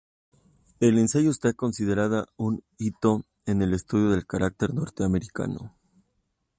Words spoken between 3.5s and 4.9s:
el estudio del carácter